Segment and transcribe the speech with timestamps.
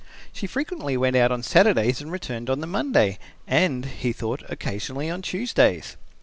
[0.33, 5.11] She frequently went out on Saturdays and returned on the Monday and, he thought, occasionally
[5.11, 5.95] on Tuesdays.